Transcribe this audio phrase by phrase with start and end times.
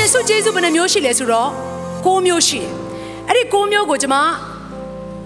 [0.00, 1.48] တော့ဝိညာဉ်စုကျေးဇူးဘယ်နှမျိုးရှိလဲဆိုတော့
[2.04, 2.70] ၉မျိုးရှိတယ်
[3.28, 4.16] အဲ့ဒီ၉မျိုးကိုကျွန်မ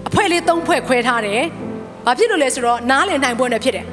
[0.07, 1.41] အဖွဲလေး၃ဖွဲခွဲထားတယ်
[2.05, 3.85] ဘာဖြစ်လို့လဲဆိုတော့နားလည်နိုင်ဖို့နဲ့ဖြစ်တယ်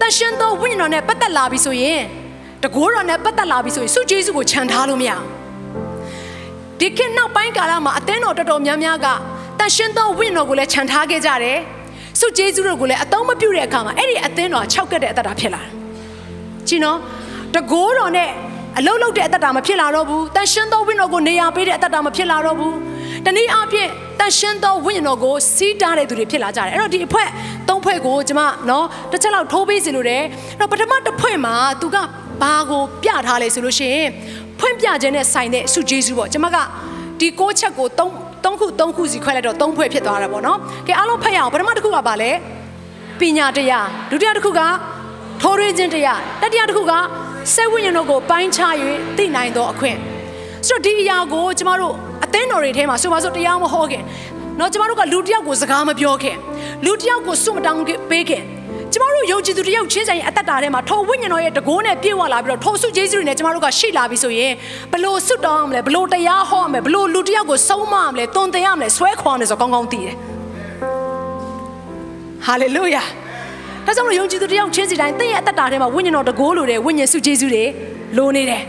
[0.00, 2.00] တန်ရှင်သောဝိညာဉ်တော်နဲ့ပတ်သက်လာပြီဆိုရင်
[2.62, 5.26] တကိုးတော်နဲ့ပတ်သက်လာပြီဆိုရင်စုကျေးဇူးကိုခြံထားလို့မရဘူး
[6.78, 9.06] ဒီခေတ်နောက်ပိုင်းကာလမှာအသင်းတော်တော်တော်များများက
[9.58, 11.58] တန်ရှင်သောဝိညာဉ်တော်ကိုလည်းခြံထားခဲ့ကြတယ်
[12.20, 15.70] စုကျေးဇူးတို့ကိုလည်းအသုံးမပြုတဲ့အခါမှာအဲ့ဒီအသင်းတော်က၆ကက်တဲ့အသက်တာဖြစ်လာတယ်
[16.68, 16.98] ကြည့်နော်
[17.54, 18.30] တကိုးတော်နဲ့
[18.78, 22.76] အလုံးလုံးတဲ့အသက်တာမဖြစ်လာတော့ဘူးတန်ရှင်းသောဝိညာဉ်တော်ကိုနေရာပေးတဲ့အသက်တာမဖြစ်လာတော့ဘူး
[23.26, 23.88] တနည်းအားဖြင့်
[24.20, 27.24] တန်ရှင်းသောဝိညာဉ်တော်ကိုစီးတားတဲ့သူတွေဖြစ်လာကြတယ်အဲ့တော့ဒီအဖွဲ
[27.68, 31.96] သုံးဖွဲကိုကျွန်မနော်တစ်ချက်လောက်ထိုးပေးစီလို့တယ်အဲ့တော့ပထမတစ်ဖွဲမှာသူက
[32.42, 34.08] ဘာကိုပြထားလဲဆိုလို့ရှိရင်
[34.60, 36.56] ဖွင့်ပြခြင်းနဲ့ဆိုင်တဲ့ဆုဂျေဇုပေါ့ကျွန်မက
[37.20, 38.12] ဒီကိုးချက်ကိုသုံး
[38.44, 42.30] သုံးခုသုံးခုစီခွဲလိုက်တော့သုံးဖွဲဖြစ်သွားတာပေါ့နော်ကဲအားလုံးဖတ်ရအောင်ပထမတစ်ခုကဘာလဲ
[43.20, 44.60] ပညာတရားဒုတိယတစ်ခုက
[45.42, 46.92] ထိုးရင်းခြင်းတရားတတိယတစ်ခုက
[47.52, 48.74] စိတ်ဝိညာဉ်တို့ကိုပိုင်းခြား၍
[49.16, 49.96] သိနိုင်သောအခွင့်
[50.66, 54.02] ဆိုတော့ဒီအရာကိုကျမတို့အသင်းတော်တွေထဲမှာဆိုပါစို့တရားမဟောခင်
[54.58, 56.36] နော်ကျမတို့ကလူတယောက်ကိုစကားမပြောခင်
[56.84, 57.78] လူတယောက်ကိုစွန့်မတောင်း
[58.10, 58.42] ပေးခင်
[58.92, 64.52] ကျမတို့ယုံကြည်သူတယောက်ချင်းဆိုင်ရဲ့အသက်တာထဲမှာထိုဝိညာဉ်တော်ရဲ့တကိုးနဲ့ပြည့်ဝလာပြီးတော့ထိုဆုယေရှုနဲ့ကျမတို့ကရှိလာပြီဆိုရင်
[64.92, 70.14] ဘလို့ဆွတ်တောင်းရမလဲဘလို့တရားဟောရမလဲဘလို့လူတယောက်ကိုဆုံးမရမလဲတုံသင်ရမလဲဆွဲခေါ်ရမလဲဆိုတော့ကောင်းကောင်းသိတယ်
[72.46, 73.02] ဟာလေလုယာ
[73.86, 77.64] ဒါကြောင့်မလို့ယုံကြည်သူတယောက်ချင်းစီတိုင်းတင့်ရဲ့အသက်တာထဲမှာဝိညာဉ်တော်တကိုးလိုတယ်ဝိညာဉ်စုကျေးဇူးတွေ
[78.16, 78.62] လိုနေတယ်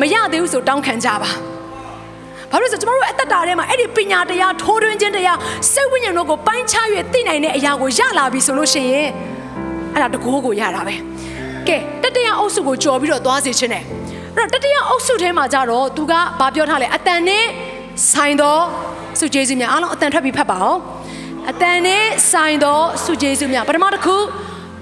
[0.00, 1.30] မရသေးဘူးဆိုတောင်းခံကြပါ
[2.50, 5.38] ဘာလို့လဲဆိုကျွန်တော်တို့အသက်တာထဲမှာအဲ့ဒီပညာတရားထိုးထွင်းခြင်းတရား
[5.72, 9.08] စိတ်ဝိညာဉ်တို့ကိုပိုင်းခြား၍သိနိုင်တဲ့အရာကိုရလာပြီဆိုလို့ရှိရင်
[9.94, 10.94] အဲ့ဒါတကိုးကိုရတာပဲ
[11.68, 13.82] ကဲတတရအုပ်စုကိုကြော်ပြီးတော့သွားစေခြင်းနဲ့
[14.36, 17.44] အဲ့တော့တတရအုပ်စုထဲမှာကြတော့သူကဘာပြောထားလဲအတန်နဲ့
[18.12, 18.58] ဆိုင်သော
[19.18, 20.80] စုကျေးဇူးများအားလုံးအတန်ထွက်ပြီးဖတ်ပါအောင်
[21.50, 24.16] အတန်နဲ့ဆိုင်သောစုကျေးဇူးများပထမတစ်ခု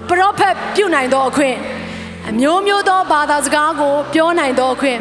[0.09, 1.55] ပရောဖက်ပြုနိုင်သောအခွင့်
[2.29, 4.99] အမျိုးမျိုးသောဘာသာစကားကို ပြောနိုင်သောအခွင့်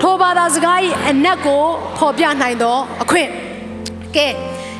[0.00, 0.78] ထိုဘာသာစကား၏
[1.08, 1.62] အနက်ကို
[1.98, 3.28] ဖော်ပြနိုင်သောအခွင့်
[4.16, 4.28] ကဲ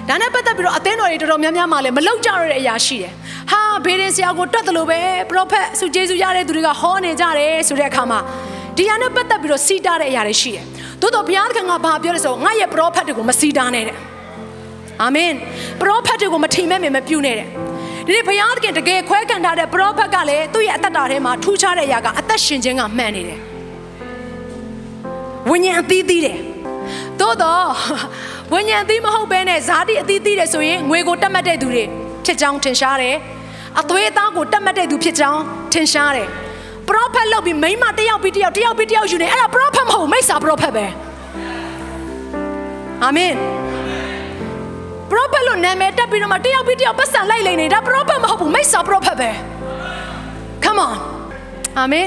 [0.08, 3.12] ဒါနဲ့ပတ်သက်ပြီးတော့အသင်းတော်တွေတော်တော်များများမှလည်းမလောက်ကြရတဲ့အရာရှိတယ်
[3.50, 8.20] ဟာဘေးရင်ဆရာကိုတွတ်တယ်လို့ပဲပရောဖက်စုကျေးဇူးရတဲ့သူတွေကဟောနေကြတယ်ဆိုတဲ့အခါမှာ
[8.76, 10.64] ဒီဟာနဲ့ပတ်သက်ပြီးတော့စီးတားတဲ့အရာတွေရှိတယ်
[11.00, 13.96] သို့တော့ဘုရားသခင်ကဘာပြောလဲဆိုတော့ငါရဲ့ပရောဖက်တွေကိုမစီးတားနဲ့တဲ့
[15.02, 15.32] အာမင်
[15.80, 17.68] ပရောဖက်တွေကိုမထိမဲ့မပြုနဲ့တဲ့
[18.08, 23.41] ဒီနေ့ဘုရားသခင်တကယ်ခွဲခံထားတဲ့ပရောဖက်ကလည်းသူ့ရဲ့အသက်တာထဲမှာထူးခြားတဲ့အရာကအသက်ရှင်ခြင်းကမှန်နေတယ်
[25.48, 26.38] ဝိညာဉ်အသီးသီးတယ်
[27.20, 27.64] သို့တော့
[28.52, 31.84] ဝိညာဉ်အသီးမဟုတ်ဘဲနဲ့ဇာတိအသီးသီးတယ်ဆိုရင်ငွေကိုတတ်မှတ်တဲ့သူတွေ
[32.24, 33.16] ဖြစ်ကြောင်းထင်ရှားတယ်
[33.80, 35.42] အသွေးအသားကိုတတ်မှတ်တဲ့သူဖြစ်ကြောင်း
[35.72, 36.28] ထင်ရှားတယ်
[36.88, 40.84] ပရောဖက်လုပ်ပြီးမိမတယောက်ပြီးတယောက်တယောက်ပြီးတယောက်ယူနေအဲ့ဒါပရောဖက်မဟုတ်မိစ္ဆာပရောဖက်ပဲ
[43.02, 43.32] အာမင်
[45.10, 49.30] ပရောဖက်လို့နာမည်တက်ပြီးတော့မှတယောက်ပြီးတယောက်ပတ်စံလိုက်လိမ့်နေတာပရောဖက်မဟုတ်ဘူးမိစ္ဆာပရောဖက်ပဲ
[50.64, 50.92] come on
[51.78, 52.06] အာမင်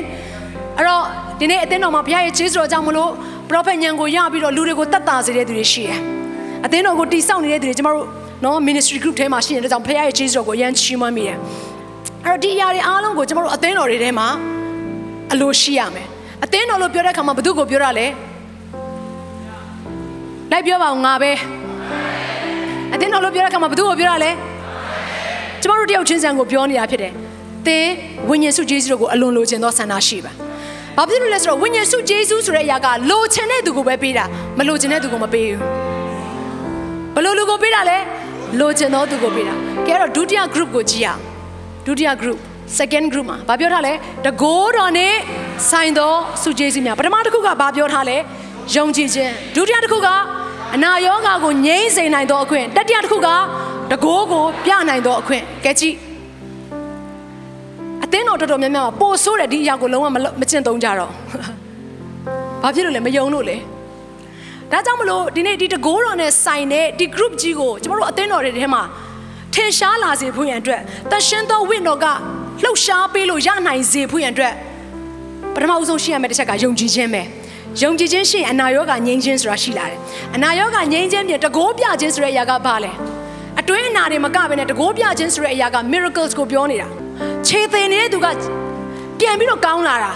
[0.78, 1.04] အဲ့တော့
[1.40, 3.12] ဒီနေ့အသင်းတော်မှာဘုရားရဲ့ခြေစွတော်ကြောင့်မလို့
[3.50, 6.00] ပရောဖက်ညံကိုရပြီးတော့လူတွေကိုတတ်တာစေတဲ့သူတွေရှိတယ်
[6.66, 8.06] အသင်းတော်ကိုတိစောက်နေတဲ့သူတွေကျမတို့
[8.46, 11.38] နော် ministry group ထဲမှာရှိနေတဲ့ကြောင့်ဘုရားရဲ့ခြေစွတော်ကိုအရန်ချီးမွမ်းမိတယ်
[12.26, 14.28] အဲ့တော့ဒီအရာတွေအားလုံးကိုကျမတို့အသင်းတော်တွေထဲမှာ
[15.34, 16.08] အလိုရှိရမယ်
[16.44, 18.08] အသင်းတော်လို့ပြောတဲ့အခါမှာဘယ်သူကိုပြောရလဲ
[20.52, 21.61] လိုက်ပြောပါဦးငါပဲအ
[23.02, 24.32] သင်းတော်လို့ပြောတဲ့အခါမှာဘယ်သူကိုပြောရလဲ
[25.62, 27.12] ကျမတို့တယောက်ချင်းစံကိုပြောနေတာဖြစ်တယ်
[27.68, 27.88] သင်
[28.30, 30.32] ဝိညာဉ်စုဂျေဇုကိုအလွန်လိုချင်သောဆန္ဒရှိပါ
[30.98, 34.26] ဘာဖြစ်လို့လဲဆိုတော့ဝိညာဉ်စုဂျေဇုဆိုတဲ့အရာကလိုချင်တဲ့သူကိုပဲပေးတာ
[34.58, 35.60] မလိုချင်တဲ့သူကိုမပေးဘူး
[37.16, 37.98] ဘယ်လိုလူကိုပေးတာလဲ
[38.60, 39.54] လိုချင်သောသူကိုပေးတာ
[39.88, 41.20] ကဲတော့ဒုတိယ group ကိုကြည့်ရအောင်
[41.86, 42.40] ဒုတိယ group
[42.78, 43.94] second group မှာဘာပြောထားလဲ
[44.26, 45.14] တကိုးတော်နဲ့
[45.70, 46.14] ဆိုင်သော
[46.44, 48.18] စုဂျေဇုများပထမတစ်ခုကဘာပြောထားလဲ
[48.76, 50.08] ယုံကြည်ခြင်းဒုတိယတစ်ခုက
[50.76, 53.28] အနာရောဂါကိုငြိမ့်စေနိုင်သောအခွင့်တတိယတစ်ခုက
[53.92, 55.96] တကိုးကိုပြနိုင်သောအခွင့်ကဲကြည့်
[58.04, 60.08] အသင်းတော်တော်တော်များများမှာပို့ဆိုးတယ်ဒီအရာကိုလုံးဝ
[60.40, 61.12] မကျင့်သုံးကြတော့
[62.62, 63.58] ဘာဖြစ်လို့လဲမယုံလို့လေ
[64.72, 68.82] ဒါကြောင့်မလို့ဒီနေ့ဒီတကိုးတော်နဲ့ဆိုင်တဲ့ဒီ group ကြီးကိုကျမတို့အသင်းတော်တွေထဲမှာ
[69.54, 70.82] ထင်ရှားလာစေဖို့ရန်အတွက်
[71.12, 72.06] တရှင်သောဝိတော်က
[72.64, 74.54] လှုပ်ရှားပေးလို့ရနိုင်စေဖို့ရန်အတွက်
[75.56, 77.22] ပထမဦးဆုံးရှင်းရမယ့်တစ်ချက်ကယုံကြည်ခြင်းပဲ
[77.80, 80.00] ယုံကြည်ခြင်းရှိရင်အနာရောဂါငြိမ်းခြင်းဆိုတာရှိလာတယ်
[80.36, 82.92] အနာရောဂါငြိမ်းခြင်းပြင်တကိုးပြခြင်းဆိုတဲ့အရာကဘာလဲ
[83.60, 86.88] အတွင်းအနာတွေမကဘဲနဲ့တကိုးပြခြင်းဆိုတဲ့အရာက miracles ကိုပြောနေတာ
[87.48, 88.28] ခြေသိနေတဲ့သူက
[89.20, 90.12] ပြန်ပြီးတော့ကောင်းလာတာ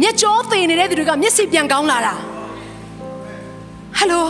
[0.00, 2.14] မျက်ကြောသေနေတဲ့သူတွေကမျက်စိပြန်ကောင်းလာတာ
[3.98, 4.26] ဟယ်လို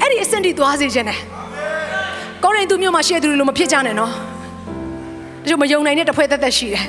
[0.00, 1.18] အဲ့ဒီအဆင့်ထိသွားစေခြင်းနဲ့
[2.42, 6.84] ကောရိန္သုမြို့မှာရှိတဲ့သူတွေလိုမဖြစ်ကြနဲ့နော်ဒါကြောင့်မယုံနိုင်တဲ့တစ်ဖွဲ့သက်သက်ရှိတယ်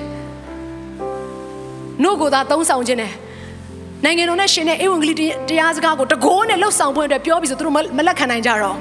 [2.04, 3.14] နှုတ်ကိုသာသုံးဆောင်ခြင်းနဲ့
[4.04, 8.78] နိုင်ငံတော်နဲ့ရှင်တဲ့ဧဝံဂေလိတရားစကားကိုတကိုးနဲ့လှုပ်ဆောင်ဖို့အတွက်ပြောပြီးဆိုသူတို့မလက်ခံနိုင်ကြတော့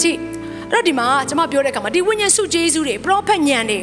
[0.00, 0.18] ကြည့်
[0.70, 3.80] အဲ့တော့ဒီမှာကျွန်မပြောတဲ့အခါမှာဒီဝိညာဉ်စုဂျေဇုတွေပရောဖက်ညံတွေ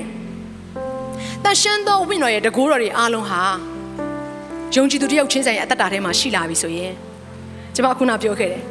[1.44, 3.42] တန်ရှင်းသောဝိညာဉ်တော်ရဲ့တကိုးတော်တွေအားလုံးဟာ
[4.76, 6.94] ယုံကြည်သူတယောက်ချင်းဆိုင်ရဲ့အသက်တာထဲမှာရှိလာပြီဆိုရင်
[7.76, 8.64] ကျွန်မခုနပြောခဲ့တယ်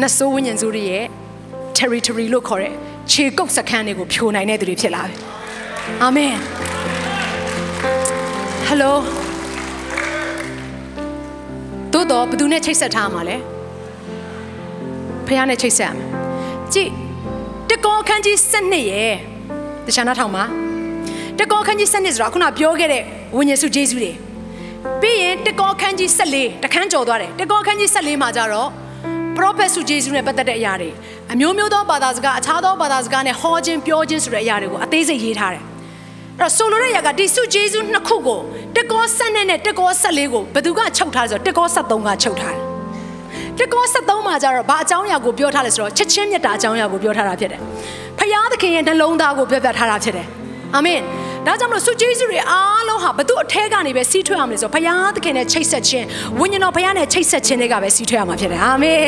[0.00, 1.04] နတ်ဆိုးဝိညာဉ်စုတွေရဲ့
[1.78, 2.72] territory လို့ခေါ်တဲ့
[3.12, 5.14] ခြေကုပ်စခန်းတွေကိုဖြိုနိုင်တဲ့သူတွေဖြစ်လာပြီ
[6.02, 6.34] အာမင်
[8.72, 8.98] ဟယ်လို
[11.92, 13.36] တို့တော့ဘယ်သူနဲ့ချိတ်ဆက်ထားမှာလဲ
[15.26, 16.08] ဖခင်နဲ့ချိတ်ဆက်ရမယ်
[16.72, 16.90] ကြည့်
[17.70, 19.14] တကောခန်းကြီး7ရဲ့
[19.86, 20.44] တခြားနောက်ထောင်မှာ
[21.38, 23.02] တကောခန်းကြီး7ဆိုတာခုနပြောခဲ့တဲ့
[23.36, 24.12] ဝိညာဉ်စုဂျေဇုတွေ
[25.00, 28.68] ပြီးရင်တကောခန်းကြီး14တခန်းကျော်သွားတယ်တကောခန်းကြီး14မှာကြတော့
[29.36, 30.90] ပရောဖက်စုဂျေဇုနဲ့ပတ်သက်တဲ့အရာတွေ
[31.32, 35.71] အမျိုးမျိုးသောဘာသာစကားအခြားသောဘာသာစကားနဲ့ဟောခြင်းပြောခြင်းဆိုတဲ့အရာတွေကိုအသေးစိတ်ရေးထားတယ်
[36.40, 38.40] အဲ့တော့ဆိုလိုတဲ့ຢာကဒီစုဂျေဇုနှစ်ခုကို
[38.76, 42.72] တက်ကော7နဲ့တက်ကော14ကိုဘယ်သူကချုပ်ထားလဲဆိုတော့တက်ကော73ကချုပ်ထားတယ်
[43.58, 47.60] တက်ကော73မှာကျတော့ဘာအကြောင်းအရာကိုပြောထားလဲဆိုတော့ချက်ချင်းမြတ်တာအကြောင်းအရာကိုပြောထားတာဖြစ်တယ်
[48.18, 50.26] ဖယားသခင်ရဲ့နှလုံးသားကိုပြောပြထားတာဖြစ်တယ်
[50.74, 51.00] အာမင်
[51.46, 56.06] ဒါကြောင့်မလို့စုဂျေဇုတွေအားလုံးဟာဘသူအထဲကနေပဲစီးထွက်အောင်လဲဆိုတော့ဘုရားသခင်နဲ့ချိတ်ဆက်ခြင်း
[56.38, 59.00] ဝိညာဉ်တော်ဘုရားနဲ့ချိတ်ဆက်ခြင်းတွေကပဲစီးထွက်ရမှာဖြစ်တယ်အာမင်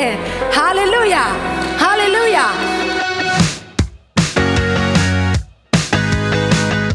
[0.55, 1.25] ဟာလေလုယာ
[1.81, 2.47] ဟာလေလုယာ